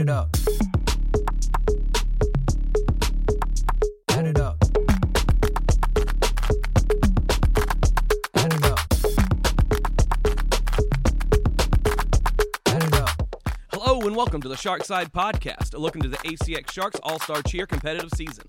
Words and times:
it 0.00 0.08
up. 0.08 0.34
It 4.08 4.38
up. 4.38 4.56
It 12.64 12.94
up. 12.94 13.36
Hello 13.72 14.00
and 14.00 14.16
welcome 14.16 14.40
to 14.40 14.48
the 14.48 14.56
Shark 14.56 14.84
Side 14.84 15.12
Podcast, 15.12 15.74
a 15.74 15.78
look 15.78 15.96
into 15.96 16.08
the 16.08 16.16
ACX 16.18 16.70
Sharks 16.70 16.98
All 17.02 17.18
Star 17.20 17.42
Cheer 17.42 17.66
competitive 17.66 18.08
season. 18.16 18.44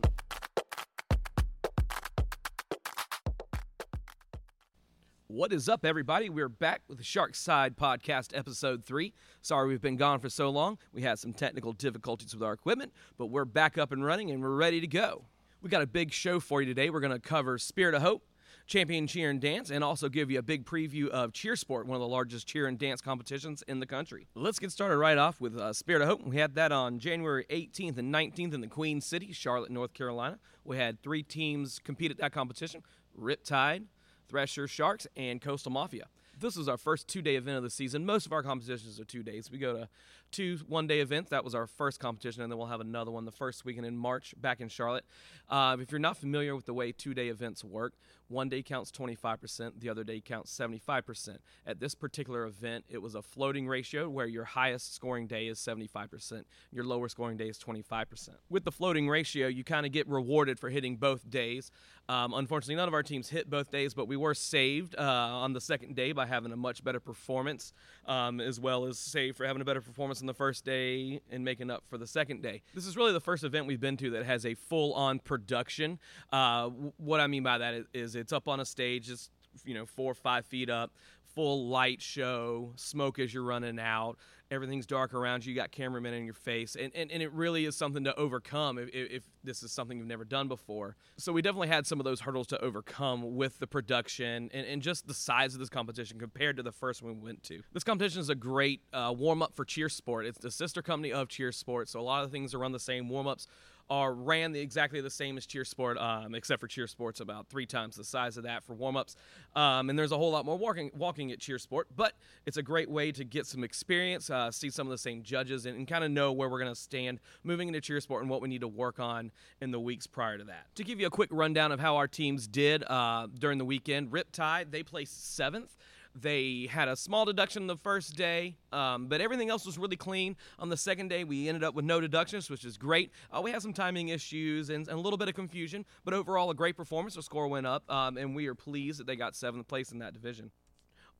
What 5.34 5.54
is 5.54 5.70
up, 5.70 5.86
everybody? 5.86 6.29
We're 6.29 6.50
back 6.50 6.82
with 6.89 6.98
the 6.98 7.05
Shark 7.05 7.36
Side 7.36 7.77
Podcast, 7.77 8.38
Episode 8.38 8.84
3. 8.84 9.13
Sorry 9.41 9.70
we've 9.70 9.81
been 9.81 9.95
gone 9.95 10.20
for 10.20 10.27
so 10.27 10.50
long. 10.50 10.77
We 10.91 11.04
had 11.04 11.20
some 11.20 11.31
technical 11.31 11.72
difficulties 11.72 12.34
with 12.34 12.44
our 12.44 12.52
equipment, 12.52 12.91
but 13.17 13.27
we're 13.27 13.45
back 13.45 13.77
up 13.77 13.94
and 13.94 14.03
running 14.03 14.30
and 14.30 14.44
we're 14.44 14.49
ready 14.49 14.81
to 14.81 14.88
go. 14.88 15.23
We 15.62 15.70
got 15.70 15.84
a 15.84 15.88
big 15.88 16.12
show 16.12 16.41
for 16.41 16.62
you 16.62 16.67
today. 16.67 16.89
We're 16.89 16.99
going 16.99 17.13
to 17.13 17.20
cover 17.20 17.58
Spirit 17.58 17.95
of 17.95 18.02
Hope, 18.02 18.25
Champion 18.67 19.08
Cheer 19.08 19.30
and 19.30 19.39
Dance, 19.39 19.70
and 19.70 19.86
also 19.86 20.09
give 20.09 20.30
you 20.30 20.38
a 20.38 20.41
big 20.41 20.66
preview 20.66 21.08
of 21.08 21.31
Cheersport, 21.31 21.88
one 21.88 21.95
of 21.95 22.02
the 22.02 22.09
largest 22.09 22.45
cheer 22.45 22.67
and 22.67 22.77
dance 22.77 23.00
competitions 23.00 23.63
in 23.70 23.80
the 23.80 23.86
country. 23.86 24.27
Let's 24.36 24.59
get 24.59 24.73
started 24.73 24.98
right 24.98 25.17
off 25.17 25.39
with 25.39 25.58
uh, 25.58 25.72
Spirit 25.72 26.02
of 26.02 26.09
Hope. 26.09 26.25
We 26.25 26.39
had 26.39 26.55
that 26.55 26.73
on 26.73 27.00
January 27.00 27.45
18th 27.50 27.98
and 27.98 28.13
19th 28.13 28.53
in 28.53 28.59
the 28.59 28.67
Queen 28.67 29.00
City, 29.00 29.31
Charlotte, 29.31 29.72
North 29.72 29.94
Carolina. 29.94 30.39
We 30.66 30.75
had 30.75 31.02
three 31.02 31.23
teams 31.23 31.80
compete 31.80 32.11
at 32.11 32.17
that 32.17 32.34
competition 32.34 32.84
Riptide, 33.17 33.84
Thresher 34.31 34.66
Sharks, 34.66 35.05
and 35.17 35.41
Coastal 35.41 35.73
Mafia. 35.73 36.05
This 36.39 36.55
was 36.55 36.70
our 36.70 36.77
first 36.77 37.09
two 37.09 37.22
day 37.22 37.35
event 37.35 37.58
of 37.58 37.63
the 37.63 37.70
season. 37.70 38.05
Most 38.05 38.26
of 38.26 38.31
our 38.31 38.41
competitions 38.41 38.98
are 38.99 39.03
two 39.03 39.23
days. 39.23 39.52
We 39.52 39.58
go 39.58 39.73
to 39.73 39.89
two 40.31 40.59
one 40.67 40.88
day 40.88 40.99
events. 40.99 41.30
That 41.30 41.44
was 41.44 41.55
our 41.55 41.67
first 41.67 41.99
competition, 41.99 42.41
and 42.41 42.52
then 42.52 42.58
we'll 42.58 42.67
have 42.67 42.81
another 42.81 43.12
one 43.12 43.26
the 43.26 43.31
first 43.31 43.66
weekend 43.66 43.86
in 43.86 43.97
March 43.97 44.33
back 44.38 44.61
in 44.61 44.69
Charlotte. 44.69 45.05
Uh, 45.50 45.78
if 45.80 45.92
you're 45.92 46.00
not 46.00 46.17
familiar 46.17 46.55
with 46.55 46.66
the 46.66 46.73
way 46.73 46.92
two 46.92 47.14
day 47.14 47.30
events 47.30 47.64
work, 47.64 47.94
one 48.31 48.47
day 48.47 48.64
counts 48.64 48.92
25%, 48.92 49.80
the 49.80 49.89
other 49.89 50.03
day 50.03 50.22
counts 50.22 50.58
75%. 50.58 51.38
At 51.67 51.80
this 51.80 51.94
particular 51.94 52.45
event, 52.45 52.86
it 52.89 53.00
was 53.00 53.14
a 53.14 53.22
floating 53.22 53.67
ratio 53.67 54.09
where 54.09 54.25
your 54.25 54.45
highest 54.45 54.95
scoring 54.95 55.28
day 55.28 55.47
is 55.47 55.59
75%, 55.59 56.44
your 56.72 56.86
lower 56.86 57.09
scoring 57.09 57.38
day 57.38 57.50
is 57.50 57.59
25%. 57.59 58.30
With 58.50 58.64
the 58.64 58.72
floating 58.72 59.09
ratio, 59.09 59.48
you 59.48 59.64
kind 59.64 59.86
of 59.86 59.92
get 59.92 60.08
rewarded 60.08 60.59
for 60.59 60.70
hitting 60.70 60.95
both 60.95 61.30
days. 61.30 61.72
Um, 62.08 62.33
unfortunately, 62.33 62.75
none 62.75 62.88
of 62.88 62.94
our 62.94 63.03
teams 63.03 63.30
hit 63.30 63.50
both 63.50 63.70
days, 63.72 63.94
but 63.94 64.08
we 64.08 64.17
were 64.17 64.33
saved 64.33 64.95
uh, 64.98 65.02
on 65.02 65.53
the 65.53 65.61
second 65.61 65.95
day 65.95 66.14
by 66.14 66.25
having 66.25 66.52
a 66.52 66.58
much 66.58 66.83
better 66.83 67.00
performance, 67.00 67.73
um, 68.05 68.39
as 68.39 68.59
well 68.59 68.86
as 68.86 68.98
saved 68.98 69.38
for 69.38 69.45
having 69.45 69.61
a 69.61 69.66
better 69.66 69.81
performance 69.81 70.20
on 70.22 70.27
the 70.27 70.33
first 70.33 70.66
day 70.66 71.22
and 71.30 71.44
making 71.44 71.69
up 71.69 71.83
for 71.89 71.97
the 71.97 72.08
second 72.08 72.41
day. 72.41 72.61
This 72.73 72.86
is 72.86 72.95
really 72.95 73.14
the 73.14 73.19
first 73.19 73.44
event 73.44 73.67
we've 73.67 73.80
been 73.80 73.97
to 73.97 74.11
that 74.11 74.25
has 74.25 74.45
a 74.45 74.53
full 74.53 74.94
on 74.94 75.19
production. 75.19 76.00
Uh, 76.31 76.69
what 76.97 77.19
I 77.19 77.27
mean 77.27 77.44
by 77.44 77.58
that 77.58 77.86
is, 77.94 78.16
it's 78.16 78.33
up 78.33 78.47
on 78.47 78.59
a 78.59 78.66
stage, 78.66 79.09
it's 79.09 79.30
you 79.66 79.73
know 79.73 79.86
four 79.86 80.11
or 80.11 80.16
five 80.16 80.45
feet 80.45 80.69
up, 80.69 80.92
full 81.33 81.67
light 81.67 82.01
show, 82.01 82.73
smoke 82.75 83.19
as 83.19 83.33
you're 83.33 83.43
running 83.43 83.79
out. 83.79 84.17
Everything's 84.49 84.85
dark 84.85 85.13
around 85.13 85.45
you. 85.45 85.53
You 85.53 85.59
got 85.59 85.71
cameramen 85.71 86.13
in 86.13 86.25
your 86.25 86.33
face, 86.33 86.75
and, 86.75 86.91
and, 86.93 87.09
and 87.09 87.23
it 87.23 87.31
really 87.31 87.65
is 87.65 87.75
something 87.75 88.03
to 88.03 88.13
overcome 88.15 88.77
if, 88.77 88.89
if, 88.93 89.23
this 89.43 89.63
is 89.63 89.71
something 89.71 89.97
you've 89.97 90.07
never 90.07 90.25
done 90.25 90.49
before. 90.49 90.97
So 91.17 91.31
we 91.31 91.41
definitely 91.41 91.69
had 91.69 91.87
some 91.87 92.02
of 92.02 92.03
those 92.03 92.19
hurdles 92.19 92.47
to 92.47 92.61
overcome 92.61 93.37
with 93.37 93.59
the 93.59 93.65
production 93.65 94.49
and, 94.53 94.67
and 94.67 94.81
just 94.81 95.07
the 95.07 95.13
size 95.13 95.53
of 95.53 95.61
this 95.61 95.69
competition 95.69 96.19
compared 96.19 96.57
to 96.57 96.63
the 96.63 96.71
first 96.71 97.02
one 97.02 97.15
we 97.15 97.27
went 97.27 97.43
to. 97.43 97.61
This 97.71 97.85
competition 97.85 98.19
is 98.19 98.29
a 98.29 98.35
great 98.35 98.81
uh, 98.91 99.13
warm 99.17 99.41
up 99.41 99.55
for 99.55 99.63
Cheersport. 99.63 100.25
It's 100.25 100.39
the 100.39 100.52
sister 100.52 100.81
company 100.81 101.13
of 101.13 101.29
Cheersport, 101.29 101.87
so 101.87 102.02
a 102.02 102.03
lot 102.03 102.25
of 102.25 102.31
things 102.31 102.53
are 102.53 102.59
run 102.59 102.73
the 102.73 102.79
same. 102.79 103.07
Warm 103.07 103.27
ups 103.27 103.47
are 103.92 104.14
ran 104.14 104.53
the, 104.53 104.59
exactly 104.61 105.02
the 105.02 105.09
same 105.09 105.38
as 105.38 105.45
Cheersport, 105.45 105.97
um, 105.97 106.34
except 106.34 106.61
for 106.61 106.67
Cheersport's 106.67 107.20
about 107.20 107.47
three 107.50 107.66
times 107.66 107.98
the 107.98 108.05
size 108.05 108.38
of 108.38 108.43
that 108.43 108.64
for 108.64 108.73
warm 108.73 108.95
ups. 108.95 109.17
Um, 109.54 109.89
and 109.89 109.99
there's 109.99 110.14
a 110.14 110.17
whole 110.17 110.32
lot 110.32 110.45
more 110.45 110.58
walking 110.58 110.92
walking 110.95 111.33
at 111.33 111.39
Cheersport, 111.39 111.88
but 111.93 112.14
it's 112.45 112.55
a 112.55 112.64
great 112.64 112.89
way 112.89 113.11
to 113.11 113.26
get 113.26 113.45
some 113.45 113.65
experience, 113.65 114.30
uh, 114.30 114.49
see 114.49 114.70
some 114.70 114.88
of 114.88 114.92
the 114.92 114.98
same 114.98 115.23
judges, 115.23 115.65
and, 115.65 115.76
and 115.76 115.88
kind 115.89 116.05
of 116.05 116.11
know 116.11 116.32
where 116.32 116.48
we're 116.48 116.60
going 116.60 116.71
to 116.73 116.80
stand 116.80 117.20
moving 117.43 117.67
into 117.67 117.82
Cheersport 117.82 118.21
and 118.21 118.30
what 118.30 118.42
we 118.42 118.48
need 118.48 118.61
to 118.61 118.67
work 118.70 119.02
on 119.02 119.30
in 119.60 119.71
the 119.71 119.80
weeks 119.80 120.08
prior 120.08 120.38
to 120.38 120.45
that. 120.45 120.73
To 120.76 120.86
give 120.86 121.02
you 121.02 121.08
a 121.08 121.11
quick 121.11 121.30
rundown 121.30 121.73
of 121.73 121.82
how 121.82 121.98
our 121.98 122.08
teams 122.08 122.48
did 122.48 122.86
uh, 122.86 123.27
during 123.38 123.58
the 123.58 123.65
weekend, 123.65 124.10
Riptide 124.10 124.71
they 124.71 124.83
placed 124.83 125.36
seventh. 125.36 125.76
They 126.14 126.67
had 126.70 126.88
a 126.88 126.95
small 126.95 127.26
deduction 127.26 127.67
the 127.67 127.77
first 127.77 128.16
day, 128.16 128.57
um, 128.74 129.07
but 129.07 129.22
everything 129.22 129.50
else 129.50 129.66
was 129.66 129.77
really 129.77 129.95
clean. 129.95 130.36
On 130.60 130.69
the 130.69 130.77
second 130.77 131.07
day, 131.07 131.24
we 131.24 131.48
ended 131.48 131.63
up 131.63 131.74
with 131.74 131.86
no 131.86 132.01
deductions, 132.01 132.50
which 132.50 132.66
is 132.66 132.77
great. 132.77 133.12
Uh, 133.31 133.42
we 133.42 133.51
had 133.51 133.62
some 133.62 133.74
timing 133.74 134.10
issues 134.10 134.69
and, 134.69 134.88
and, 134.88 134.98
a 134.98 135.01
little 135.01 135.18
bit 135.18 135.30
of 135.30 135.36
confusion, 135.36 135.86
but 136.04 136.13
overall, 136.13 136.50
a 136.50 136.56
great 136.56 136.75
performance. 136.75 137.16
The 137.16 137.24
score 137.24 137.48
went 137.48 137.66
up, 137.66 137.89
um, 137.89 138.18
and 138.18 138.36
we 138.36 138.48
are 138.48 138.56
pleased 138.56 139.00
that 139.00 139.07
they 139.07 139.16
got 139.16 139.36
seventh 139.36 139.68
place 139.68 139.92
in 139.92 140.00
that 140.00 140.13
division. 140.13 140.51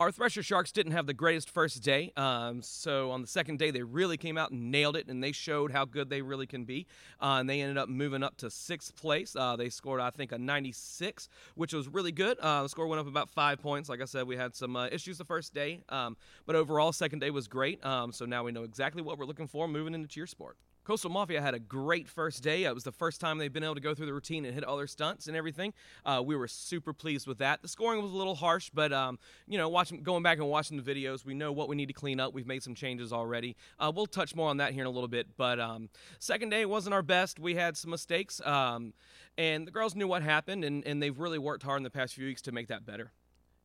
Our 0.02 0.12
Thresher 0.12 0.42
Sharks 0.42 0.72
didn't 0.72 0.94
have 0.94 1.06
the 1.06 1.14
greatest 1.14 1.52
first 1.52 1.84
day, 1.84 2.12
um, 2.18 2.64
so 2.64 3.12
on 3.12 3.22
the 3.22 3.28
second 3.28 3.60
day 3.60 3.70
they 3.70 3.84
really 3.84 4.18
came 4.18 4.36
out 4.36 4.50
and 4.50 4.72
nailed 4.72 4.96
it, 4.96 5.08
and 5.08 5.24
they 5.24 5.32
showed 5.32 5.72
how 5.72 5.86
good 5.86 6.10
they 6.10 6.24
really 6.24 6.48
can 6.48 6.66
be. 6.66 6.88
Uh, 7.22 7.38
and 7.40 7.48
they 7.48 7.62
ended 7.62 7.78
up 7.78 7.88
moving 7.88 8.24
up 8.24 8.36
to 8.38 8.50
sixth 8.50 8.96
place. 8.96 9.36
Uh, 9.36 9.56
they 9.56 9.70
scored, 9.70 10.02
I 10.02 10.10
think, 10.10 10.32
a 10.32 10.40
96, 10.40 11.30
which 11.54 11.72
was 11.72 11.88
really 11.88 12.12
good. 12.12 12.40
Uh, 12.40 12.64
the 12.64 12.70
score 12.70 12.88
went 12.88 13.00
up 13.00 13.06
about 13.06 13.30
five 13.30 13.62
points. 13.62 13.90
Like 13.90 14.02
I 14.02 14.06
said, 14.06 14.26
we 14.26 14.36
had 14.36 14.56
some 14.56 14.76
uh, 14.76 14.88
issues 14.88 15.20
the 15.20 15.24
first 15.24 15.54
day, 15.54 15.84
um, 15.90 16.18
but 16.48 16.56
overall, 16.56 16.92
second 16.92 17.20
day 17.20 17.30
was 17.30 17.48
great. 17.48 17.86
Um, 17.86 18.12
so 18.12 18.26
now 18.26 18.44
we 18.44 18.52
know 18.52 18.64
exactly 18.64 19.04
what 19.04 19.20
we're 19.20 19.26
looking 19.26 19.48
for 19.48 19.68
moving 19.68 19.94
into 19.94 20.08
Cheersport. 20.08 20.58
Coastal 20.84 21.12
Mafia 21.12 21.42
had 21.42 21.54
a 21.54 21.60
great 21.60 22.08
first 22.08 22.42
day. 22.42 22.64
It 22.64 22.74
was 22.74 22.84
the 22.84 22.92
first 22.92 23.22
time 23.22 23.38
they've 23.38 23.54
been 23.54 23.64
able 23.64 23.76
to 23.76 23.82
go 23.82 23.94
through 23.94 24.08
the 24.08 24.14
routine 24.14 24.46
and 24.46 24.54
hit 24.54 24.64
all 24.64 24.78
their 24.78 24.88
stunts 24.88 25.28
and 25.28 25.38
everything. 25.38 25.74
Uh, 26.06 26.24
we 26.26 26.36
were 26.36 26.48
super 26.48 26.92
pleased 26.92 27.28
with 27.28 27.38
that. 27.38 27.62
The 27.62 27.68
scoring 27.68 28.02
was 28.02 28.12
a 28.12 28.16
little 28.16 28.36
harsh, 28.36 28.72
but 28.74 28.92
um, 28.92 29.20
you 29.48 29.58
know, 29.58 29.70
watching, 29.70 30.02
going 30.02 30.24
back 30.24 30.40
and 30.40 30.48
watching 30.48 30.82
the 30.82 30.84
videos, 30.84 31.24
we 31.24 31.34
know 31.34 31.52
what 31.52 31.70
we 31.70 31.76
need 31.76 31.88
to 31.88 31.94
clean 31.94 32.20
up. 32.20 32.34
We've 32.34 32.48
made 32.48 32.64
some 32.64 32.74
changes 32.74 33.14
already. 33.14 33.56
Uh, 33.80 33.92
we'll 33.96 34.08
touch 34.08 34.36
more 34.36 34.50
on 34.50 34.58
that 34.58 34.74
here 34.74 34.82
in 34.82 34.88
a 34.88 34.92
little 34.92 35.08
bit. 35.08 35.28
But 35.38 35.60
um, 35.60 35.90
second 36.20 36.50
day 36.50 36.66
wasn't 36.66 36.94
our 36.94 37.04
best. 37.04 37.40
We 37.40 37.56
had 37.56 37.78
some 37.78 37.92
mistakes, 37.92 38.42
um, 38.46 38.94
and 39.38 39.68
the 39.68 39.72
girls 39.72 39.96
knew 39.96 40.08
what 40.08 40.24
happened, 40.24 40.66
and, 40.66 40.86
and 40.86 41.02
they've 41.02 41.18
really 41.18 41.40
worked 41.40 41.64
hard 41.64 41.78
in 41.78 41.84
the 41.84 41.92
past 41.92 42.16
few 42.16 42.26
weeks 42.26 42.42
to 42.44 42.52
make 42.52 42.68
that 42.68 42.86
better. 42.86 43.12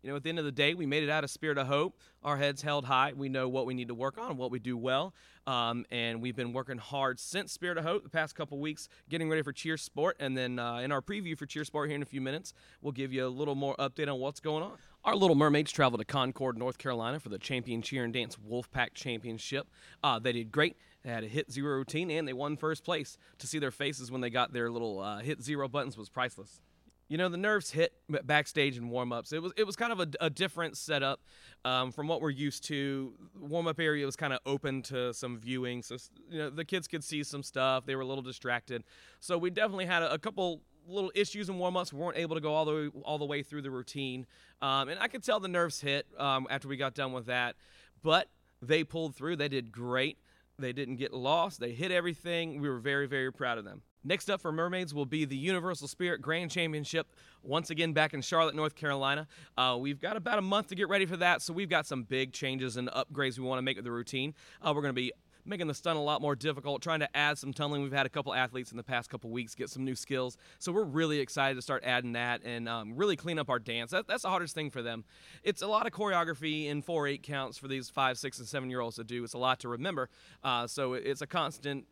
You 0.07 0.13
know, 0.13 0.17
at 0.19 0.23
the 0.23 0.29
end 0.29 0.39
of 0.39 0.45
the 0.45 0.53
day, 0.53 0.73
we 0.75 0.87
made 0.87 1.03
it 1.03 1.11
out 1.11 1.25
of 1.25 1.31
spirit 1.31 1.59
of 1.59 1.67
hope. 1.67 1.99
Our 2.23 2.37
heads 2.37 2.63
held 2.63 2.85
high. 2.85 3.13
We 3.13 3.29
know 3.29 3.49
what 3.49 3.67
we 3.67 3.75
need 3.75 3.89
to 3.89 3.95
work 3.95 4.19
on, 4.19 4.37
what 4.37 4.53
we 4.53 4.61
do 4.61 4.77
well, 4.77 5.13
um, 5.49 5.85
and 5.91 6.23
we've 6.23 6.37
been 6.37 6.53
working 6.53 6.79
hard 6.79 7.19
since 7.19 7.51
Spirit 7.51 7.77
of 7.77 7.83
Hope 7.83 8.05
the 8.05 8.09
past 8.09 8.37
couple 8.37 8.61
weeks, 8.61 8.89
getting 9.09 9.29
ready 9.29 9.43
for 9.43 9.53
Cheersport. 9.53 10.15
And 10.21 10.39
then 10.39 10.61
uh, 10.61 10.77
in 10.77 10.93
our 10.93 11.03
preview 11.03 11.37
for 11.37 11.45
Cheersport 11.45 11.89
here 11.89 11.97
in 11.97 12.03
a 12.03 12.07
few 12.07 12.21
minutes, 12.21 12.53
we'll 12.83 12.93
give 12.93 13.13
you 13.13 13.27
a 13.27 13.29
little 13.29 13.57
more 13.57 13.75
update 13.81 14.07
on 14.07 14.21
what's 14.21 14.39
going 14.39 14.63
on. 14.63 14.75
Our 15.05 15.17
Little 15.17 15.35
Mermaids 15.35 15.73
traveled 15.73 15.99
to 15.99 16.05
Concord, 16.05 16.57
North 16.57 16.79
Carolina 16.79 17.19
for 17.19 17.31
the 17.31 17.39
Champion 17.39 17.83
Cheer 17.83 18.05
and 18.05 18.13
Dance 18.13 18.37
Wolfpack 18.49 18.95
Championship. 18.95 19.67
Uh, 20.05 20.21
they 20.21 20.31
did 20.31 20.53
great. 20.53 20.77
They 21.03 21.11
had 21.11 21.25
a 21.25 21.29
hit 21.29 21.51
zero 21.51 21.79
routine 21.79 22.13
and 22.13 22.29
they 22.29 22.33
won 22.33 22.57
first 22.57 22.85
place. 22.85 23.19
To 23.39 23.49
see 23.49 23.59
their 23.59 23.73
faces 23.73 24.13
when 24.13 24.21
they 24.21 24.31
got 24.31 24.53
their 24.53 24.71
little 24.71 25.01
uh, 25.01 25.19
hit 25.19 25.43
zero 25.43 25.67
buttons 25.67 25.97
was 25.97 26.09
priceless 26.09 26.61
you 27.09 27.17
know 27.17 27.29
the 27.29 27.37
nerves 27.37 27.71
hit 27.71 27.93
backstage 28.25 28.77
and 28.77 28.91
warm 28.91 29.13
ups. 29.13 29.33
It 29.33 29.43
was 29.43 29.53
it 29.57 29.65
was 29.65 29.77
kind 29.77 29.93
of 29.93 30.01
a, 30.01 30.09
a 30.21 30.31
different 30.31 30.77
setup 30.77 31.21
um, 31.65 31.93
from 31.93 32.09
what 32.09 32.21
we're 32.21 32.31
used 32.31 32.65
to. 32.65 33.13
Warm 33.39 33.67
up 33.67 33.79
area 33.79 34.05
was 34.05 34.17
kind 34.17 34.33
of 34.33 34.41
open 34.45 34.83
to 34.83 35.15
some 35.15 35.39
viewing, 35.39 35.83
so 35.83 35.97
you 36.31 36.39
know 36.39 36.51
the 36.51 36.65
kids 36.65 36.89
could 36.89 37.05
see 37.05 37.23
some 37.23 37.43
stuff. 37.43 37.87
They 37.87 37.95
were 37.95 38.03
a 38.03 38.07
little 38.07 38.23
distracted, 38.23 38.85
so 39.21 39.39
we 39.39 39.51
definitely 39.51 39.87
had 39.87 40.03
a, 40.03 40.15
a 40.15 40.19
couple 40.19 40.63
little 40.89 41.13
issues 41.15 41.49
in 41.49 41.59
warm 41.59 41.77
ups. 41.77 41.93
We 41.93 42.01
weren't 42.01 42.19
able 42.19 42.35
to 42.35 42.41
go 42.41 42.55
all 42.55 42.65
the 42.65 42.73
way, 42.73 42.91
all 43.05 43.19
the 43.19 43.25
way 43.25 43.43
through 43.43 43.63
the 43.63 43.71
routine, 43.71 44.27
um, 44.61 44.89
and 44.89 44.99
I 44.99 45.07
could 45.07 45.23
tell 45.23 45.39
the 45.39 45.49
nerves 45.49 45.81
hit 45.81 46.07
um, 46.19 46.47
after 46.51 46.67
we 46.67 46.77
got 46.77 46.95
done 46.95 47.13
with 47.13 47.27
that. 47.27 47.55
But 48.03 48.29
they 48.61 48.85
pulled 48.85 49.15
through. 49.15 49.37
They 49.37 49.49
did 49.49 49.71
great. 49.71 50.19
They 50.59 50.73
didn't 50.73 50.97
get 50.97 51.13
lost. 51.13 51.61
They 51.61 51.73
hit 51.73 51.93
everything. 51.93 52.61
We 52.61 52.69
were 52.69 52.79
very 52.79 53.07
very 53.07 53.33
proud 53.33 53.59
of 53.59 53.65
them. 53.65 53.83
Next 54.07 54.31
up 54.31 54.41
for 54.41 54.53
Mermaids 54.53 54.95
will 54.95 55.05
be 55.05 55.25
the 55.25 55.37
Universal 55.37 55.89
Spirit 55.89 56.23
Grand 56.23 56.49
Championship, 56.49 57.09
once 57.43 57.71
again 57.71 57.93
back 57.93 58.15
in 58.15 58.21
Charlotte, 58.21 58.55
North 58.55 58.77
Carolina. 58.77 59.27
Uh, 59.59 59.77
we've 59.81 60.01
got 60.01 60.17
about 60.17 60.39
a 60.39 60.43
month 60.43 60.69
to 60.69 60.77
get 60.77 60.89
ready 60.89 61.07
for 61.07 61.17
that, 61.17 61.43
so 61.43 61.53
we've 61.53 61.69
got 61.69 61.87
some 61.87 62.05
big 62.05 62.33
changes 62.33 62.77
and 62.77 62.89
upgrades 62.91 63.37
we 63.37 63.45
want 63.45 63.59
to 63.59 63.63
make 63.63 63.77
with 63.77 63.85
the 63.85 63.91
routine. 63.91 64.33
Uh, 64.63 64.73
we're 64.73 64.83
going 64.83 64.95
to 64.95 65.01
be 65.01 65.13
making 65.45 65.67
the 65.67 65.75
stunt 65.75 65.99
a 65.99 66.01
lot 66.01 66.23
more 66.23 66.37
difficult, 66.37 66.83
trying 66.83 67.01
to 67.01 67.17
add 67.17 67.37
some 67.37 67.53
tunneling. 67.53 67.83
We've 67.83 67.91
had 67.91 68.07
a 68.07 68.09
couple 68.09 68.33
athletes 68.33 68.71
in 68.71 68.77
the 68.77 68.85
past 68.85 69.11
couple 69.11 69.31
weeks 69.31 69.57
get 69.57 69.71
some 69.71 69.85
new 69.85 69.97
skills, 69.97 70.37
so 70.61 70.71
we're 70.71 70.85
really 70.85 71.19
excited 71.19 71.57
to 71.57 71.63
start 71.63 71.83
adding 71.85 72.13
that 72.13 72.45
and 72.45 72.69
um, 72.69 72.95
really 72.95 73.17
clean 73.17 73.41
up 73.41 73.51
our 73.51 73.59
dance. 73.59 73.91
That, 73.91 74.07
that's 74.07 74.23
the 74.23 74.29
hardest 74.29 74.55
thing 74.55 74.71
for 74.71 74.83
them. 74.83 75.03
It's 75.43 75.63
a 75.63 75.67
lot 75.67 75.85
of 75.85 75.93
choreography 75.93 76.67
in 76.67 76.81
four 76.81 77.09
eight 77.09 77.25
counts 77.25 77.59
for 77.59 77.67
these 77.67 77.91
five, 77.91 78.19
six, 78.19 78.39
and 78.39 78.47
seven 78.47 78.71
year 78.71 78.79
olds 78.79 78.95
to 78.97 79.05
do. 79.05 79.25
It's 79.25 79.35
a 79.35 79.39
lot 79.39 79.59
to 79.61 79.69
remember, 79.69 80.11
uh, 80.45 80.69
so 80.69 80.93
it's 80.93 81.23
a 81.23 81.27
constant 81.27 81.87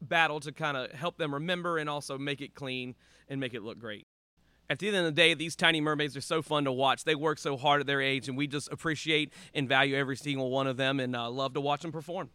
battle 0.00 0.40
to 0.40 0.52
kind 0.52 0.76
of 0.76 0.92
help 0.92 1.16
them 1.18 1.32
remember 1.34 1.78
and 1.78 1.88
also 1.88 2.18
make 2.18 2.40
it 2.40 2.54
clean 2.54 2.94
and 3.28 3.40
make 3.40 3.54
it 3.54 3.62
look 3.62 3.78
great. 3.78 4.06
At 4.68 4.80
the 4.80 4.88
end 4.88 4.96
of 4.96 5.04
the 5.04 5.12
day, 5.12 5.34
these 5.34 5.54
tiny 5.54 5.80
mermaids 5.80 6.16
are 6.16 6.20
so 6.20 6.42
fun 6.42 6.64
to 6.64 6.72
watch. 6.72 7.04
They 7.04 7.14
work 7.14 7.38
so 7.38 7.56
hard 7.56 7.80
at 7.80 7.86
their 7.86 8.00
age, 8.00 8.28
and 8.28 8.36
we 8.36 8.48
just 8.48 8.70
appreciate 8.72 9.32
and 9.54 9.68
value 9.68 9.94
every 9.96 10.16
single 10.16 10.50
one 10.50 10.66
of 10.66 10.76
them 10.76 10.98
and 10.98 11.14
uh, 11.14 11.30
love 11.30 11.54
to 11.54 11.60
watch 11.60 11.82
them 11.82 11.92
perform. 11.92 12.30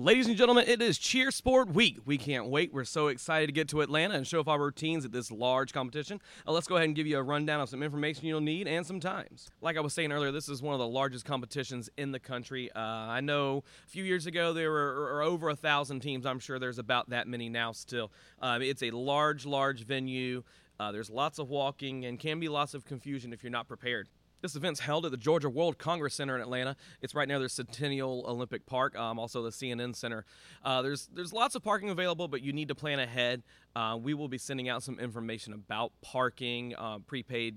Ladies 0.00 0.28
and 0.28 0.36
gentlemen, 0.38 0.64
it 0.66 0.80
is 0.80 0.96
Cheer 0.96 1.30
Sport 1.30 1.74
Week. 1.74 1.98
We 2.06 2.16
can't 2.16 2.46
wait. 2.46 2.72
We're 2.72 2.84
so 2.84 3.08
excited 3.08 3.48
to 3.48 3.52
get 3.52 3.68
to 3.68 3.82
Atlanta 3.82 4.14
and 4.14 4.26
show 4.26 4.40
off 4.40 4.48
our 4.48 4.58
routines 4.58 5.04
at 5.04 5.12
this 5.12 5.30
large 5.30 5.74
competition. 5.74 6.22
Uh, 6.48 6.52
let's 6.52 6.66
go 6.66 6.76
ahead 6.76 6.86
and 6.86 6.96
give 6.96 7.06
you 7.06 7.18
a 7.18 7.22
rundown 7.22 7.60
of 7.60 7.68
some 7.68 7.82
information 7.82 8.24
you'll 8.24 8.40
need 8.40 8.66
and 8.66 8.86
some 8.86 8.98
times. 8.98 9.50
Like 9.60 9.76
I 9.76 9.80
was 9.80 9.92
saying 9.92 10.10
earlier, 10.10 10.32
this 10.32 10.48
is 10.48 10.62
one 10.62 10.72
of 10.72 10.78
the 10.78 10.88
largest 10.88 11.26
competitions 11.26 11.90
in 11.98 12.12
the 12.12 12.18
country. 12.18 12.72
Uh, 12.72 12.80
I 12.80 13.20
know 13.20 13.62
a 13.86 13.90
few 13.90 14.02
years 14.02 14.24
ago 14.24 14.54
there 14.54 14.70
were, 14.70 14.94
were 14.94 15.22
over 15.22 15.50
a 15.50 15.54
thousand 15.54 16.00
teams. 16.00 16.24
I'm 16.24 16.38
sure 16.38 16.58
there's 16.58 16.78
about 16.78 17.10
that 17.10 17.28
many 17.28 17.50
now 17.50 17.72
still. 17.72 18.10
Uh, 18.40 18.58
it's 18.62 18.82
a 18.82 18.92
large, 18.92 19.44
large 19.44 19.84
venue. 19.84 20.44
Uh, 20.78 20.92
there's 20.92 21.10
lots 21.10 21.38
of 21.38 21.50
walking 21.50 22.06
and 22.06 22.18
can 22.18 22.40
be 22.40 22.48
lots 22.48 22.72
of 22.72 22.86
confusion 22.86 23.34
if 23.34 23.42
you're 23.42 23.50
not 23.52 23.68
prepared. 23.68 24.08
This 24.42 24.56
event's 24.56 24.80
held 24.80 25.04
at 25.04 25.10
the 25.10 25.18
Georgia 25.18 25.50
World 25.50 25.78
Congress 25.78 26.14
Center 26.14 26.34
in 26.34 26.40
Atlanta. 26.40 26.76
It's 27.02 27.14
right 27.14 27.28
near 27.28 27.38
the 27.38 27.48
Centennial 27.48 28.24
Olympic 28.26 28.64
Park, 28.64 28.98
um, 28.98 29.18
also 29.18 29.42
the 29.42 29.50
CNN 29.50 29.94
Center. 29.94 30.24
Uh, 30.64 30.80
there's 30.82 31.08
there's 31.12 31.32
lots 31.32 31.54
of 31.54 31.62
parking 31.62 31.90
available, 31.90 32.26
but 32.26 32.40
you 32.40 32.52
need 32.52 32.68
to 32.68 32.74
plan 32.74 32.98
ahead. 32.98 33.42
Uh, 33.76 33.98
we 34.00 34.14
will 34.14 34.28
be 34.28 34.38
sending 34.38 34.68
out 34.68 34.82
some 34.82 34.98
information 34.98 35.52
about 35.52 35.92
parking, 36.00 36.74
uh, 36.76 36.98
prepaid 37.00 37.56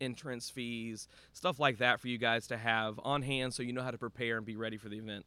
entrance 0.00 0.48
fees, 0.48 1.08
stuff 1.32 1.58
like 1.58 1.78
that 1.78 2.00
for 2.00 2.08
you 2.08 2.18
guys 2.18 2.46
to 2.46 2.56
have 2.56 2.98
on 3.02 3.22
hand 3.22 3.52
so 3.52 3.62
you 3.62 3.72
know 3.72 3.82
how 3.82 3.90
to 3.90 3.98
prepare 3.98 4.36
and 4.36 4.46
be 4.46 4.56
ready 4.56 4.76
for 4.76 4.88
the 4.88 4.96
event. 4.96 5.26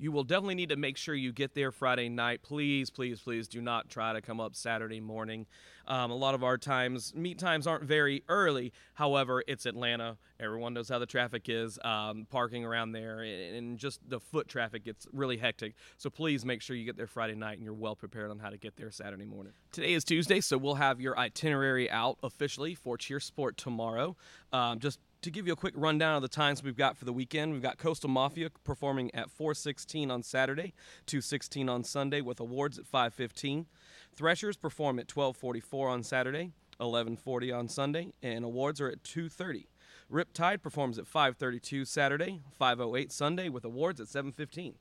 You 0.00 0.12
will 0.12 0.22
definitely 0.22 0.54
need 0.54 0.68
to 0.68 0.76
make 0.76 0.96
sure 0.96 1.14
you 1.14 1.32
get 1.32 1.54
there 1.54 1.72
Friday 1.72 2.08
night. 2.08 2.42
Please, 2.42 2.88
please, 2.88 3.20
please 3.20 3.48
do 3.48 3.60
not 3.60 3.88
try 3.88 4.12
to 4.12 4.20
come 4.20 4.38
up 4.38 4.54
Saturday 4.54 5.00
morning. 5.00 5.46
Um, 5.88 6.12
a 6.12 6.14
lot 6.14 6.36
of 6.36 6.44
our 6.44 6.56
times, 6.56 7.12
meet 7.16 7.38
times 7.38 7.66
aren't 7.66 7.82
very 7.82 8.22
early. 8.28 8.72
However, 8.94 9.42
it's 9.48 9.66
Atlanta. 9.66 10.16
Everyone 10.38 10.72
knows 10.72 10.88
how 10.88 11.00
the 11.00 11.06
traffic 11.06 11.48
is. 11.48 11.80
Um, 11.82 12.28
parking 12.30 12.64
around 12.64 12.92
there 12.92 13.22
and 13.22 13.76
just 13.76 13.98
the 14.08 14.20
foot 14.20 14.46
traffic 14.46 14.84
gets 14.84 15.08
really 15.12 15.36
hectic. 15.36 15.74
So 15.96 16.10
please 16.10 16.44
make 16.44 16.62
sure 16.62 16.76
you 16.76 16.84
get 16.84 16.96
there 16.96 17.08
Friday 17.08 17.34
night 17.34 17.56
and 17.56 17.64
you're 17.64 17.74
well 17.74 17.96
prepared 17.96 18.30
on 18.30 18.38
how 18.38 18.50
to 18.50 18.58
get 18.58 18.76
there 18.76 18.92
Saturday 18.92 19.24
morning. 19.24 19.52
Today 19.72 19.94
is 19.94 20.04
Tuesday, 20.04 20.40
so 20.40 20.58
we'll 20.58 20.76
have 20.76 21.00
your 21.00 21.18
itinerary 21.18 21.90
out 21.90 22.18
officially 22.22 22.76
for 22.76 22.96
Cheersport 22.96 23.56
tomorrow. 23.56 24.14
Um, 24.52 24.78
just 24.78 25.00
to 25.22 25.30
give 25.30 25.46
you 25.46 25.52
a 25.52 25.56
quick 25.56 25.74
rundown 25.76 26.16
of 26.16 26.22
the 26.22 26.28
times 26.28 26.62
we've 26.62 26.76
got 26.76 26.96
for 26.96 27.04
the 27.04 27.12
weekend, 27.12 27.52
we've 27.52 27.62
got 27.62 27.78
Coastal 27.78 28.08
Mafia 28.08 28.50
performing 28.64 29.14
at 29.14 29.30
4:16 29.30 30.10
on 30.10 30.22
Saturday, 30.22 30.74
2:16 31.06 31.68
on 31.68 31.84
Sunday, 31.84 32.20
with 32.20 32.40
awards 32.40 32.78
at 32.78 32.86
5:15. 32.86 33.66
Threshers 34.14 34.56
perform 34.56 34.98
at 34.98 35.08
12:44 35.08 35.88
on 35.88 36.02
Saturday, 36.02 36.52
11:40 36.80 37.52
on 37.52 37.68
Sunday, 37.68 38.12
and 38.22 38.44
awards 38.44 38.80
are 38.80 38.88
at 38.88 39.02
2:30. 39.02 39.68
Riptide 40.10 40.62
performs 40.62 40.98
at 40.98 41.06
5:32 41.06 41.84
Saturday, 41.84 42.40
5:08 42.58 43.12
Sunday, 43.12 43.48
with 43.48 43.64
awards 43.64 44.00
at 44.00 44.08
7:15. 44.08 44.76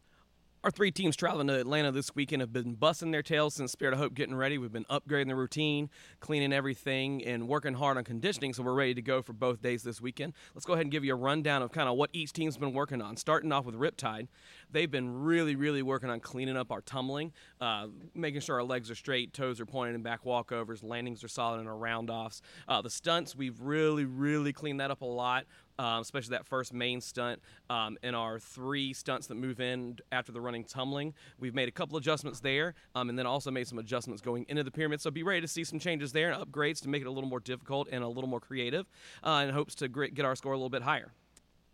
Our 0.64 0.72
three 0.72 0.90
teams 0.90 1.16
traveling 1.16 1.48
to 1.48 1.60
Atlanta 1.60 1.92
this 1.92 2.16
weekend 2.16 2.42
have 2.42 2.52
been 2.52 2.74
busting 2.74 3.12
their 3.12 3.22
tails 3.22 3.54
since 3.54 3.72
Spirit 3.72 3.94
of 3.94 4.00
Hope 4.00 4.16
getting 4.16 4.36
ready. 4.36 4.58
We've 4.58 4.72
been 4.72 4.86
upgrading 4.86 5.28
the 5.28 5.36
routine, 5.36 5.88
cleaning 6.20 6.52
everything, 6.52 7.24
and 7.24 7.48
working 7.48 7.76
hard 7.76 7.96
on 7.96 8.04
conditioning, 8.04 8.54
so 8.54 8.64
we're 8.64 8.74
ready 8.74 8.96
to 8.96 9.02
go 9.04 9.22
for 9.22 9.34
both 9.34 9.62
days 9.62 9.84
this 9.84 10.02
weekend. 10.02 10.34
Let's 10.56 10.66
go 10.66 10.74
ahead 10.74 10.86
and 10.86 10.92
give 10.92 11.06
you 11.06 11.14
a 11.14 11.18
rundown 11.18 11.62
of 11.62 11.72
kind 11.72 11.88
of 11.88 11.96
what 11.96 12.10
each 12.12 12.34
team's 12.34 12.58
been 12.58 12.74
working 12.74 13.04
on. 13.04 13.18
Starting 13.18 13.52
off 13.52 13.66
with 13.66 13.76
Riptide, 13.76 14.30
they've 14.72 14.90
been 14.90 15.22
really, 15.22 15.56
really 15.56 15.84
working 15.84 16.10
on 16.10 16.20
cleaning 16.20 16.58
up 16.58 16.72
our 16.72 16.82
tumbling, 16.82 17.34
uh, 17.62 17.88
making 18.16 18.42
sure 18.42 18.56
our 18.56 18.64
legs 18.64 18.90
are 18.90 18.96
straight, 18.96 19.34
toes 19.34 19.62
are 19.62 19.66
pointed 19.66 19.94
in 19.94 20.02
back 20.02 20.24
walkovers, 20.24 20.84
landings 20.84 21.24
are 21.24 21.30
solid, 21.30 21.60
and 21.60 21.70
our 21.70 21.76
roundoffs. 21.76 22.42
Uh, 22.68 22.82
the 22.82 22.90
stunts, 22.90 23.36
we've 23.36 23.62
really, 23.62 24.06
really 24.06 24.54
cleaned 24.54 24.80
that 24.80 24.90
up 24.90 25.02
a 25.02 25.06
lot 25.06 25.46
um, 25.80 26.02
especially 26.02 26.32
that 26.32 26.46
first 26.46 26.74
main 26.74 27.02
stunt 27.02 27.42
um, 27.70 27.98
and 28.04 28.16
our 28.16 28.40
three 28.40 28.94
stunts 28.94 29.28
that 29.28 29.36
move 29.36 29.60
in 29.60 29.98
after 30.12 30.32
the 30.32 30.42
running 30.42 30.64
tumbling. 30.64 31.14
We've 31.40 31.56
made 31.56 31.68
a 31.68 31.72
couple 31.72 31.98
adjustments 31.98 32.40
there 32.40 32.74
um, 32.96 33.10
and 33.10 33.18
then 33.18 33.26
also 33.26 33.52
made 33.52 33.68
some 33.68 33.80
adjustments 33.80 34.22
going 34.22 34.46
into 34.50 34.64
the 34.64 34.72
pyramid. 34.72 35.02
So 35.02 35.12
be 35.12 35.24
ready 35.24 35.42
to 35.42 35.48
see 35.48 35.64
some 35.64 35.80
changes 35.80 36.12
there 36.12 36.32
and 36.32 36.44
upgrades 36.44 36.82
to 36.82 36.90
make 36.90 37.02
it 37.02 37.08
a 37.08 37.12
little 37.12 37.30
more 37.30 37.40
difficult 37.40 37.88
and 37.92 38.04
a 38.04 38.08
little 38.08 38.30
more 38.30 38.40
creative 38.40 38.86
uh, 39.24 39.46
in 39.48 39.54
hopes 39.54 39.76
to 39.76 39.88
get 39.88 40.26
our 40.26 40.36
score 40.36 40.54
a 40.54 40.58
little 40.58 40.70
bit 40.70 40.84
higher 40.84 41.14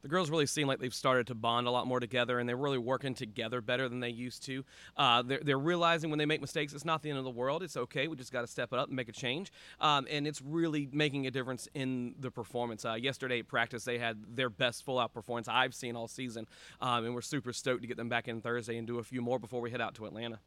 the 0.04 0.10
girls 0.10 0.30
really 0.30 0.46
seem 0.46 0.68
like 0.68 0.80
they've 0.80 0.94
started 0.94 1.28
to 1.28 1.36
bond 1.36 1.66
a 1.66 1.72
lot 1.72 1.88
more 1.88 2.00
together 2.00 2.38
and 2.38 2.48
they're 2.48 2.58
really 2.58 2.78
working 2.78 3.16
together 3.16 3.62
better 3.62 3.90
than 3.90 4.02
they 4.02 4.10
used 4.10 4.44
to. 4.44 4.64
Uh, 4.98 5.22
they're, 5.24 5.40
they're, 5.42 5.64
realizing 5.64 6.10
when 6.10 6.20
they 6.20 6.26
make 6.26 6.42
mistakes, 6.42 6.74
it's 6.74 6.84
not 6.84 7.02
the 7.02 7.10
end 7.10 7.18
of 7.18 7.24
the 7.24 7.32
world. 7.32 7.64
It's 7.64 7.78
okay. 7.78 8.10
We 8.10 8.18
just 8.18 8.34
got 8.34 8.42
to 8.42 8.48
step 8.48 8.74
it 8.74 8.80
up 8.80 8.90
and 8.90 8.98
make 8.98 9.08
a 9.08 9.14
change. 9.14 9.50
Um, 9.80 10.06
and 10.12 10.28
it's 10.28 10.42
really 10.42 10.90
making 10.92 11.26
a 11.26 11.32
difference 11.32 11.70
in 11.74 12.16
the 12.20 12.30
performance. 12.30 12.84
Uh, 12.84 12.96
yesterday 12.96 13.40
at 13.40 13.48
practice, 13.48 13.86
they 13.86 13.98
had 13.98 14.36
their 14.36 14.50
best 14.50 14.84
full 14.84 15.00
out 15.00 15.14
performance 15.14 15.48
I've 15.48 15.74
seen 15.74 15.96
all 15.96 16.10
season. 16.10 16.48
Um, 16.82 17.06
and 17.06 17.16
we're 17.16 17.22
super 17.22 17.54
stoked 17.54 17.82
to 17.82 17.88
get 17.88 17.96
them 17.96 18.10
back 18.10 18.28
in 18.28 18.42
Thursday 18.42 18.78
and 18.78 18.86
do 18.86 19.00
a 19.00 19.04
few 19.04 19.22
more 19.22 19.40
before 19.40 19.62
we 19.62 19.72
head 19.72 19.80
out 19.80 19.96
to 19.96 20.06
Atlanta. 20.06 20.40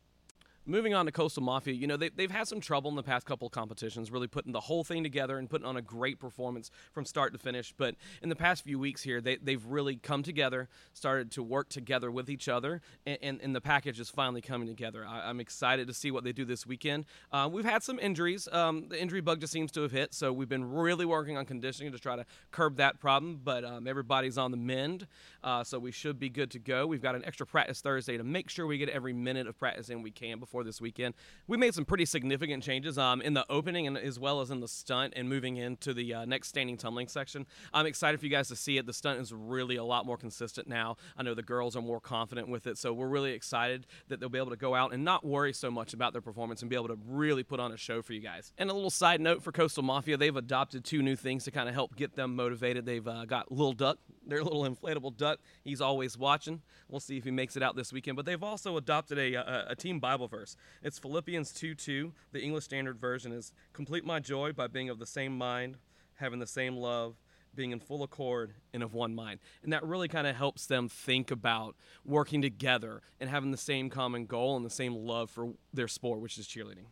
Moving 0.69 0.95
on 0.95 1.07
to 1.07 1.13
Coastal 1.13 1.45
Mafia, 1.45 1.75
you 1.75 1.87
know, 1.87 1.97
they, 1.97 2.09
they've 2.09 2.29
had 2.31 2.49
some 2.49 2.61
trouble 2.61 2.91
in 2.91 2.97
the 2.97 3.03
past 3.05 3.25
couple 3.25 3.49
competitions, 3.49 4.11
really 4.11 4.27
putting 4.27 4.51
the 4.51 4.59
whole 4.59 4.83
thing 4.83 5.05
together 5.05 5.39
and 5.39 5.49
putting 5.49 5.65
on 5.65 5.77
a 5.77 5.83
great 5.83 6.19
performance 6.19 6.73
from 6.93 7.05
start 7.05 7.33
to 7.35 7.39
finish. 7.39 7.73
But 7.77 7.95
in 8.21 8.31
the 8.31 8.35
past 8.35 8.65
few 8.65 8.77
weeks 8.77 9.01
here, 9.01 9.21
they, 9.21 9.37
they've 9.37 9.65
really 9.65 9.95
come 9.95 10.25
together, 10.25 10.69
started 10.93 11.31
to 11.33 11.43
work 11.45 11.69
together 11.69 12.11
with 12.11 12.29
each 12.29 12.49
other, 12.49 12.81
and, 13.07 13.17
and, 13.23 13.41
and 13.43 13.55
the 13.55 13.61
package 13.61 14.01
is 14.01 14.11
finally 14.11 14.41
coming 14.41 14.67
together. 14.67 15.07
I, 15.07 15.31
am 15.31 15.39
excited 15.39 15.87
to 15.87 15.95
see 15.95 16.11
what 16.11 16.25
they 16.25 16.33
do 16.33 16.45
this 16.45 16.67
weekend. 16.67 17.07
Uh, 17.31 17.49
we've 17.51 17.65
had 17.65 17.85
some 17.85 18.01
injuries. 18.01 18.49
Um, 18.51 18.89
the 18.89 19.01
injury 19.01 19.21
bug 19.21 19.41
just 19.41 19.53
seems 19.53 19.71
to 19.71 19.83
have 19.83 19.93
hit, 19.93 20.15
so 20.15 20.33
we've 20.33 20.49
been 20.49 20.69
really 20.69 21.05
working 21.05 21.37
on 21.37 21.47
conditioning 21.47 21.93
to 21.93 21.99
try 22.01 22.17
to 22.17 22.27
curb 22.51 22.79
that 22.79 22.99
problem. 22.99 23.41
But 23.45 23.65
um, 23.65 23.87
everybody's 23.87 24.37
on 24.37 24.51
the 24.51 24.57
mend, 24.57 25.07
uh, 25.45 25.63
so 25.63 25.79
we 25.79 25.93
should 25.93 26.19
be 26.19 26.29
good 26.29 26.51
to 26.51 26.59
go. 26.59 26.89
We've 26.89 27.03
got 27.03 27.15
an 27.15 27.25
extra 27.25 27.47
practice 27.47 27.81
Thursday 27.81 28.17
to 28.17 28.25
make 28.25 28.51
sure 28.51 28.67
we 28.67 28.79
get 28.79 28.89
every 28.89 29.13
minute 29.13 29.47
of 29.47 29.57
practice 29.57 29.91
in 29.91 30.03
we 30.03 30.11
can 30.11 30.41
before 30.41 30.56
this 30.65 30.81
weekend. 30.81 31.15
We 31.47 31.57
made 31.57 31.75
some 31.75 31.85
pretty 31.85 32.05
significant 32.05 32.63
changes 32.63 32.99
um, 32.99 33.21
in 33.21 33.35
the 33.35 33.45
opening 33.51 33.87
and 33.87 33.97
as 33.97 34.19
well 34.19 34.41
as 34.41 34.51
in 34.51 34.61
the 34.61 34.69
stunt 34.69 35.15
and 35.17 35.29
moving 35.29 35.57
into 35.57 35.95
the 35.95 36.15
uh, 36.15 36.25
next 36.25 36.49
standing 36.49 36.77
tumbling 36.77 37.09
section. 37.09 37.47
I'm 37.73 37.87
excited 37.87 38.21
for 38.21 38.27
you 38.27 38.33
guys 38.33 38.49
to 38.49 38.57
see 38.57 38.79
it. 38.79 38.87
The 38.87 38.93
stunt 38.93 39.21
is 39.21 39.33
really 39.33 39.77
a 39.77 39.85
lot 39.85 40.07
more 40.07 40.17
consistent 40.17 40.69
now. 40.69 40.97
I 41.17 41.23
know 41.23 41.35
the 41.35 41.43
girls 41.43 41.77
are 41.77 41.83
more 41.83 42.01
confident 42.01 42.49
with 42.49 42.67
it, 42.67 42.79
so 42.79 42.93
we're 42.93 43.09
really 43.09 43.33
excited 43.33 43.87
that 44.09 44.21
they'll 44.21 44.29
be 44.29 44.39
able 44.39 44.51
to 44.51 44.57
go 44.57 44.75
out 44.75 44.93
and 44.93 45.05
not 45.05 45.25
worry 45.25 45.53
so 45.53 45.71
much 45.71 45.95
about 45.95 46.13
their 46.13 46.23
performance 46.23 46.63
and 46.63 46.71
be 46.71 46.77
able 46.77 46.89
to 46.89 46.99
really 47.07 47.43
put 47.43 47.61
on 47.61 47.73
a 47.73 47.77
show 47.77 48.03
for 48.03 48.13
you 48.13 48.21
guys. 48.21 48.53
And 48.59 48.71
a 48.71 48.75
little 48.75 48.91
side 48.91 49.21
note 49.21 49.43
for 49.43 49.53
Coastal 49.53 49.83
Mafia, 49.83 50.17
they've 50.17 50.37
adopted 50.37 50.85
two 50.85 51.03
new 51.03 51.17
things 51.17 51.45
to 51.45 51.51
kind 51.51 51.69
of 51.69 51.75
help 51.75 51.97
get 51.97 52.15
them 52.15 52.37
motivated. 52.37 52.87
They've 52.87 53.07
uh, 53.07 53.25
got 53.25 53.53
Lil 53.53 53.73
Duck, 53.73 53.99
their 54.27 54.43
little 54.43 54.65
inflatable 54.65 55.17
duck. 55.17 55.39
He's 55.63 55.81
always 55.81 56.19
watching. 56.19 56.63
We'll 56.89 57.01
see 57.01 57.17
if 57.17 57.25
he 57.25 57.31
makes 57.31 57.57
it 57.57 57.63
out 57.63 57.77
this 57.77 57.93
weekend. 57.93 58.17
But 58.17 58.27
they've 58.27 58.43
also 58.43 58.77
adopted 58.77 59.19
a, 59.19 59.35
a, 59.35 59.67
a 59.71 59.77
team 59.77 60.01
Bible 60.01 60.29
verse. 60.29 60.57
It's 60.83 60.99
Philippians 60.99 61.53
2 61.53 61.75
2. 61.75 62.13
The 62.33 62.41
English 62.41 62.65
Standard 62.65 62.99
Version 62.99 63.33
is 63.33 63.53
Complete 63.73 64.05
my 64.05 64.21
joy 64.21 64.53
by 64.53 64.67
being 64.67 64.91
of 64.91 64.99
the 64.99 65.07
same 65.07 65.37
mind, 65.37 65.77
having 66.15 66.39
the 66.39 66.47
same 66.47 66.77
love, 66.77 67.17
being 67.55 67.73
in 67.73 67.81
full 67.81 68.03
accord 68.03 68.55
and 68.73 68.83
of 68.83 68.95
one 68.95 69.15
mind. 69.15 69.41
And 69.63 69.73
that 69.73 69.83
really 69.83 70.09
kind 70.09 70.27
of 70.27 70.37
helps 70.37 70.67
them 70.67 70.89
think 70.89 71.31
about 71.31 71.75
working 72.05 72.43
together 72.43 73.03
and 73.19 73.31
having 73.31 73.51
the 73.51 73.57
same 73.57 73.91
common 73.91 74.27
goal 74.27 74.57
and 74.57 74.65
the 74.65 74.71
same 74.71 74.95
love 74.95 75.31
for 75.31 75.55
their 75.73 75.89
sport, 75.89 76.21
which 76.21 76.39
is 76.39 76.47
cheerleading. 76.47 76.87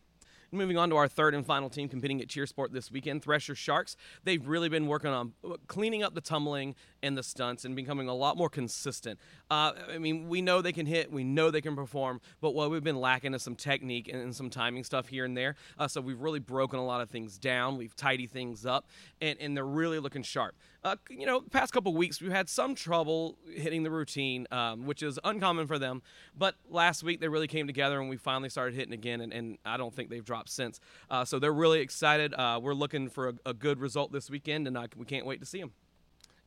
Moving 0.55 0.79
on 0.79 0.89
to 0.91 0.97
our 0.97 1.09
third 1.09 1.35
and 1.35 1.45
final 1.45 1.69
team 1.69 1.89
competing 1.89 2.21
at 2.21 2.29
Cheersport 2.29 2.73
this 2.73 2.89
weekend, 2.89 3.25
Thresher 3.25 3.57
Sharks. 3.57 3.97
They've 4.23 4.47
really 4.47 4.69
been 4.69 4.87
working 4.87 5.11
on 5.11 5.33
cleaning 5.67 6.05
up 6.05 6.15
the 6.15 6.21
tumbling 6.21 6.77
and 7.03 7.19
the 7.19 7.25
stunts 7.25 7.65
and 7.65 7.75
becoming 7.75 8.09
a 8.09 8.15
lot 8.15 8.37
more 8.37 8.49
consistent. 8.49 9.19
Uh, 9.51 9.73
I 9.93 9.99
mean, 9.99 10.29
we 10.29 10.43
know 10.43 10.63
they 10.63 10.73
can 10.73 10.87
hit, 10.87 11.11
we 11.11 11.25
know 11.25 11.51
they 11.51 11.61
can 11.61 11.75
perform, 11.75 12.21
but 12.41 12.55
what 12.55 12.71
we've 12.71 12.85
been 12.85 13.01
lacking 13.01 13.35
is 13.35 13.43
some 13.43 13.57
technique 13.57 14.09
and, 14.13 14.35
some 14.35 14.49
timing 14.49 14.85
stuff 14.85 15.09
here 15.09 15.25
and 15.25 15.37
there. 15.37 15.57
Uh, 15.77 15.89
so 15.89 16.01
we've 16.01 16.21
really 16.21 16.39
broken 16.39 16.79
a 16.79 16.85
lot 16.85 17.01
of 17.01 17.11
things 17.11 17.37
down. 17.37 17.77
We've 17.77 17.95
tidied 17.97 18.31
things 18.31 18.65
up, 18.65 18.89
and, 19.21 19.37
and 19.41 19.57
they're 19.57 19.67
really 19.67 19.99
looking 19.99 20.23
sharp. 20.23 20.55
Uh, 20.85 20.97
you 21.09 21.25
know, 21.25 21.41
past 21.41 21.73
couple 21.73 21.95
weeks 21.95 22.21
we've 22.21 22.31
had 22.31 22.47
some 22.47 22.75
trouble 22.75 23.39
hitting 23.51 23.85
the 23.85 23.91
routine, 23.91 24.47
um, 24.53 24.85
which 24.85 25.03
is 25.03 25.19
uncommon 25.25 25.67
for 25.67 25.79
them. 25.79 26.03
But 26.37 26.57
last 26.69 27.03
week 27.03 27.21
they 27.21 27.29
really 27.29 27.47
came 27.47 27.67
together 27.67 27.99
and 27.99 28.11
we 28.11 28.19
finally 28.19 28.51
started 28.51 28.75
hitting 28.75 28.93
again, 28.93 29.23
and, 29.23 29.33
and 29.33 29.59
I 29.65 29.79
don't 29.79 29.95
think 29.95 30.11
they've 30.11 30.25
dropped 30.25 30.51
since. 30.51 30.81
Uh, 31.11 31.25
so 31.25 31.39
they're 31.39 31.55
really 31.55 31.81
excited. 31.81 32.35
Uh, 32.35 32.61
we're 32.63 32.75
looking 32.75 33.09
for 33.09 33.29
a, 33.29 33.35
a, 33.47 33.55
good 33.55 33.81
result 33.81 34.13
this 34.13 34.29
weekend, 34.29 34.67
and 34.67 34.77
I, 34.77 34.89
we 34.95 35.07
can't 35.07 35.25
wait 35.25 35.41
to 35.41 35.47
see 35.47 35.61
them 35.61 35.73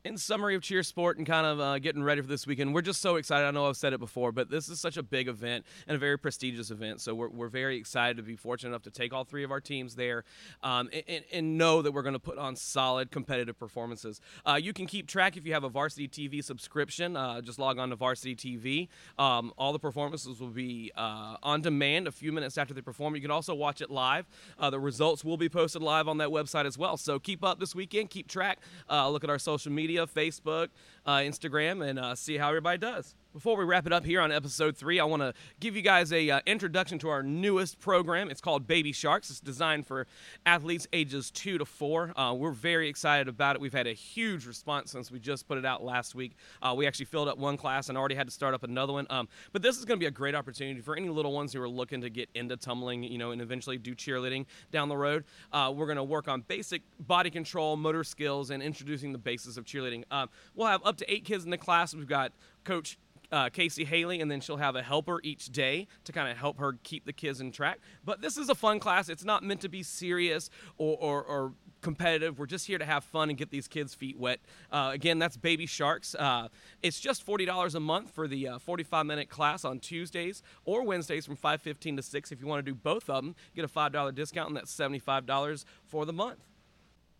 in 0.03 0.17
summary 0.17 0.55
of 0.55 0.61
Cheersport 0.61 1.17
and 1.17 1.25
kind 1.25 1.45
of 1.45 1.59
uh, 1.59 1.79
getting 1.79 2.03
ready 2.03 2.21
for 2.21 2.27
this 2.27 2.47
weekend 2.47 2.73
we're 2.73 2.81
just 2.81 3.01
so 3.01 3.15
excited. 3.15 3.45
I 3.45 3.51
know 3.51 3.67
i've 3.67 3.77
said 3.77 3.93
it 3.93 3.99
before 3.99 4.31
but 4.31 4.49
this 4.49 4.69
is 4.69 4.79
such 4.79 4.97
a 4.97 5.03
big 5.03 5.27
event 5.27 5.65
and 5.87 5.95
a 5.95 5.99
very 5.99 6.17
prestigious 6.17 6.71
event. 6.71 7.01
So 7.01 7.13
we're, 7.15 7.29
we're 7.29 7.49
very 7.49 7.77
excited 7.77 8.17
to 8.17 8.23
be 8.23 8.35
fortunate 8.35 8.69
enough 8.69 8.83
to 8.83 8.91
take 8.91 9.13
all 9.13 9.23
three 9.23 9.43
of 9.43 9.51
our 9.51 9.59
teams 9.59 9.95
there 9.95 10.23
um, 10.63 10.89
and, 11.07 11.23
and, 11.31 11.57
know 11.57 11.81
that 11.81 11.91
we're 11.91 12.03
going 12.03 12.13
to 12.13 12.19
put 12.19 12.37
on 12.37 12.55
solid 12.55 13.09
competitive 13.09 13.57
performances. 13.57 14.21
Uh, 14.45 14.59
you 14.61 14.73
can 14.73 14.85
keep 14.85 15.07
track 15.07 15.37
if 15.37 15.45
you 15.45 15.53
have 15.53 15.63
a 15.63 15.69
varsity 15.69 16.07
tv 16.07 16.43
subscription 16.43 17.15
uh, 17.17 17.41
just 17.41 17.57
log 17.57 17.79
on 17.79 17.89
to 17.89 17.95
varsity 17.95 18.35
tv 18.35 18.87
um, 19.17 19.51
all 19.57 19.73
the 19.73 19.79
performances 19.79 20.39
will 20.39 20.49
be 20.49 20.91
uh, 20.95 21.37
on 21.41 21.61
demand 21.61 22.07
a 22.07 22.11
few 22.11 22.31
minutes 22.31 22.57
after 22.57 22.73
they 22.73 22.81
perform. 22.81 23.15
You 23.15 23.21
can 23.21 23.31
also 23.31 23.55
watch 23.55 23.81
it 23.81 23.89
live. 23.89 24.27
Uh, 24.59 24.69
the 24.69 24.79
results 24.79 25.23
will 25.23 25.37
be 25.37 25.49
posted 25.49 25.81
live 25.81 26.07
on 26.07 26.17
that 26.17 26.29
website 26.29 26.65
as 26.65 26.77
well. 26.77 26.97
So 26.97 27.19
keep 27.19 27.43
up 27.43 27.59
this 27.59 27.73
weekend 27.73 28.09
keep 28.09 28.27
track 28.27 28.59
uh, 28.89 29.09
look 29.09 29.23
at 29.23 29.29
our 29.29 29.39
social 29.39 29.71
media 29.71 29.86
Facebook, 30.13 30.69
uh, 31.05 31.17
Instagram, 31.17 31.87
and 31.87 31.97
uh, 31.99 32.15
see 32.15 32.37
how 32.37 32.49
everybody 32.49 32.77
does. 32.77 33.15
Before 33.37 33.55
we 33.55 33.65
wrap 33.65 33.85
it 33.85 33.93
up 33.93 34.03
here 34.03 34.19
on 34.19 34.31
episode 34.31 34.75
three, 34.75 34.99
I 34.99 35.03
want 35.03 35.21
to 35.21 35.31
give 35.59 35.75
you 35.75 35.83
guys 35.83 36.11
a 36.11 36.27
uh, 36.27 36.39
introduction 36.47 36.97
to 36.97 37.09
our 37.09 37.21
newest 37.21 37.79
program. 37.79 38.31
It's 38.31 38.41
called 38.41 38.65
Baby 38.65 38.91
Sharks. 38.91 39.29
It's 39.29 39.39
designed 39.39 39.85
for 39.85 40.07
athletes 40.47 40.87
ages 40.91 41.29
two 41.29 41.59
to 41.59 41.65
four. 41.65 42.19
Uh, 42.19 42.33
we're 42.33 42.49
very 42.49 42.89
excited 42.89 43.27
about 43.27 43.55
it. 43.55 43.61
We've 43.61 43.71
had 43.71 43.85
a 43.85 43.93
huge 43.93 44.47
response 44.47 44.91
since 44.91 45.11
we 45.11 45.19
just 45.19 45.47
put 45.47 45.59
it 45.59 45.65
out 45.65 45.83
last 45.83 46.15
week. 46.15 46.35
Uh, 46.63 46.73
we 46.75 46.87
actually 46.87 47.05
filled 47.05 47.27
up 47.27 47.37
one 47.37 47.57
class 47.57 47.89
and 47.89 47.95
already 47.95 48.15
had 48.15 48.25
to 48.25 48.33
start 48.33 48.55
up 48.55 48.63
another 48.63 48.93
one. 48.93 49.05
Um, 49.11 49.29
but 49.53 49.61
this 49.61 49.77
is 49.77 49.85
going 49.85 49.99
to 49.99 50.03
be 50.03 50.07
a 50.07 50.11
great 50.11 50.33
opportunity 50.33 50.81
for 50.81 50.95
any 50.95 51.09
little 51.09 51.31
ones 51.31 51.53
who 51.53 51.61
are 51.61 51.69
looking 51.69 52.01
to 52.01 52.09
get 52.09 52.29
into 52.33 52.57
tumbling, 52.57 53.03
you 53.03 53.19
know, 53.19 53.29
and 53.29 53.39
eventually 53.39 53.77
do 53.77 53.93
cheerleading 53.93 54.47
down 54.71 54.89
the 54.89 54.97
road. 54.97 55.25
Uh, 55.53 55.71
we're 55.75 55.85
going 55.85 55.97
to 55.97 56.03
work 56.03 56.27
on 56.27 56.41
basic 56.41 56.81
body 57.01 57.29
control, 57.29 57.77
motor 57.77 58.03
skills, 58.03 58.49
and 58.49 58.63
introducing 58.63 59.11
the 59.11 59.19
basis 59.19 59.57
of 59.57 59.65
cheerleading. 59.65 60.05
Um, 60.09 60.27
we'll 60.55 60.69
have 60.69 60.81
up 60.83 60.97
to 60.97 61.13
eight 61.13 61.23
kids 61.23 61.43
in 61.45 61.51
the 61.51 61.57
class. 61.59 61.93
We've 61.93 62.07
got 62.07 62.31
Coach 62.63 62.97
uh, 63.31 63.49
Casey 63.49 63.83
Haley, 63.83 64.21
and 64.21 64.29
then 64.29 64.41
she'll 64.41 64.57
have 64.57 64.75
a 64.75 64.81
helper 64.81 65.19
each 65.23 65.47
day 65.47 65.87
to 66.05 66.11
kind 66.11 66.29
of 66.29 66.37
help 66.37 66.59
her 66.59 66.77
keep 66.83 67.05
the 67.05 67.13
kids 67.13 67.41
in 67.41 67.51
track. 67.51 67.79
But 68.05 68.21
this 68.21 68.37
is 68.37 68.49
a 68.49 68.55
fun 68.55 68.79
class. 68.79 69.09
It's 69.09 69.25
not 69.25 69.43
meant 69.43 69.61
to 69.61 69.69
be 69.69 69.83
serious 69.83 70.49
or, 70.77 70.97
or, 70.99 71.23
or 71.23 71.53
competitive. 71.81 72.39
We're 72.39 72.45
just 72.45 72.67
here 72.67 72.77
to 72.77 72.85
have 72.85 73.03
fun 73.03 73.29
and 73.29 73.37
get 73.37 73.51
these 73.51 73.67
kids' 73.67 73.93
feet 73.93 74.17
wet. 74.17 74.39
Uh, 74.71 74.91
again, 74.93 75.19
that's 75.19 75.37
Baby 75.37 75.65
Sharks. 75.65 76.15
Uh, 76.15 76.47
it's 76.81 76.99
just 76.99 77.25
$40 77.25 77.75
a 77.75 77.79
month 77.79 78.11
for 78.11 78.27
the 78.27 78.45
45-minute 78.45 79.29
class 79.29 79.65
on 79.65 79.79
Tuesdays 79.79 80.41
or 80.65 80.83
Wednesdays 80.83 81.25
from 81.25 81.37
5:15 81.37 81.97
to 81.97 82.03
6. 82.03 82.31
If 82.31 82.41
you 82.41 82.47
want 82.47 82.65
to 82.65 82.71
do 82.71 82.75
both 82.75 83.09
of 83.09 83.23
them, 83.23 83.35
get 83.55 83.65
a 83.65 83.67
$5 83.67 84.13
discount, 84.15 84.49
and 84.49 84.57
that's 84.57 84.75
$75 84.75 85.65
for 85.85 86.05
the 86.05 86.13
month. 86.13 86.39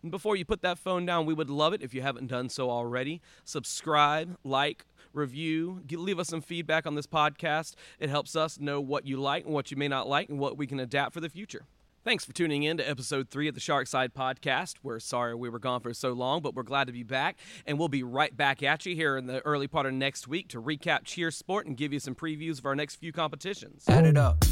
And 0.02 0.10
before 0.10 0.36
you 0.36 0.44
put 0.44 0.62
that 0.62 0.78
phone 0.78 1.06
down, 1.06 1.26
we 1.26 1.34
would 1.34 1.50
love 1.50 1.72
it 1.72 1.82
if 1.82 1.92
you 1.92 2.02
haven't 2.02 2.28
done 2.28 2.48
so 2.48 2.70
already. 2.70 3.20
Subscribe, 3.44 4.36
like, 4.44 4.84
review, 5.12 5.82
leave 5.90 6.18
us 6.18 6.28
some 6.28 6.40
feedback 6.40 6.86
on 6.86 6.94
this 6.94 7.06
podcast. 7.06 7.74
It 7.98 8.10
helps 8.10 8.36
us 8.36 8.60
know 8.60 8.80
what 8.80 9.06
you 9.06 9.16
like 9.16 9.44
and 9.44 9.54
what 9.54 9.70
you 9.70 9.76
may 9.76 9.88
not 9.88 10.08
like 10.08 10.28
and 10.28 10.38
what 10.38 10.56
we 10.56 10.66
can 10.66 10.78
adapt 10.80 11.14
for 11.14 11.20
the 11.20 11.28
future. 11.28 11.66
Thanks 12.04 12.24
for 12.24 12.32
tuning 12.32 12.62
in 12.62 12.78
to 12.78 12.88
episode 12.88 13.28
three 13.28 13.48
of 13.48 13.54
the 13.54 13.60
Shark 13.60 13.86
Side 13.86 14.14
Podcast. 14.14 14.76
We're 14.82 15.00
sorry 15.00 15.34
we 15.34 15.48
were 15.48 15.58
gone 15.58 15.80
for 15.80 15.92
so 15.92 16.12
long, 16.12 16.40
but 16.40 16.54
we're 16.54 16.62
glad 16.62 16.86
to 16.86 16.92
be 16.92 17.02
back. 17.02 17.36
And 17.66 17.78
we'll 17.78 17.88
be 17.88 18.02
right 18.02 18.34
back 18.34 18.62
at 18.62 18.86
you 18.86 18.94
here 18.94 19.16
in 19.16 19.26
the 19.26 19.40
early 19.40 19.66
part 19.66 19.84
of 19.84 19.92
next 19.92 20.28
week 20.28 20.48
to 20.48 20.62
recap 20.62 21.04
Cheersport 21.04 21.66
and 21.66 21.76
give 21.76 21.92
you 21.92 22.00
some 22.00 22.14
previews 22.14 22.60
of 22.60 22.66
our 22.66 22.76
next 22.76 22.96
few 22.96 23.12
competitions. 23.12 23.84
Add 23.88 24.06
it 24.06 24.16
up. 24.16 24.42